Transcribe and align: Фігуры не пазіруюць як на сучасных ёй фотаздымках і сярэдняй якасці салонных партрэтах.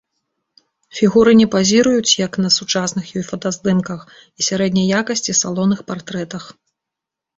Фігуры 0.99 1.31
не 1.41 1.45
пазіруюць 1.55 2.15
як 2.25 2.39
на 2.45 2.49
сучасных 2.57 3.05
ёй 3.21 3.25
фотаздымках 3.31 3.99
і 4.17 4.41
сярэдняй 4.49 4.87
якасці 5.01 5.39
салонных 5.45 5.79
партрэтах. 5.93 6.43